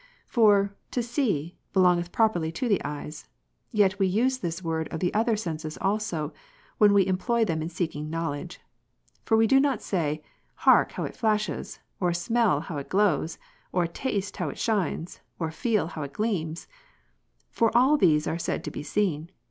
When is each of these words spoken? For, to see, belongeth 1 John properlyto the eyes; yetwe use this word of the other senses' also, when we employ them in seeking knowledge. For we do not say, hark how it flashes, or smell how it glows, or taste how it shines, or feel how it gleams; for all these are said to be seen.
For, 0.27 0.73
to 0.89 1.03
see, 1.03 1.59
belongeth 1.73 2.07
1 2.07 2.07
John 2.31 2.41
properlyto 2.41 2.67
the 2.67 2.83
eyes; 2.83 3.27
yetwe 3.71 4.09
use 4.11 4.39
this 4.39 4.63
word 4.63 4.87
of 4.87 4.99
the 4.99 5.13
other 5.13 5.37
senses' 5.37 5.77
also, 5.79 6.33
when 6.79 6.91
we 6.91 7.05
employ 7.05 7.45
them 7.45 7.61
in 7.61 7.69
seeking 7.69 8.09
knowledge. 8.09 8.59
For 9.25 9.37
we 9.37 9.45
do 9.45 9.59
not 9.59 9.83
say, 9.83 10.23
hark 10.55 10.93
how 10.93 11.03
it 11.03 11.15
flashes, 11.15 11.81
or 11.99 12.15
smell 12.15 12.61
how 12.61 12.77
it 12.77 12.89
glows, 12.89 13.37
or 13.71 13.85
taste 13.85 14.37
how 14.37 14.49
it 14.49 14.57
shines, 14.57 15.21
or 15.37 15.51
feel 15.51 15.85
how 15.89 16.01
it 16.01 16.13
gleams; 16.13 16.67
for 17.51 17.69
all 17.77 17.95
these 17.95 18.25
are 18.25 18.39
said 18.39 18.63
to 18.63 18.71
be 18.71 18.81
seen. 18.81 19.29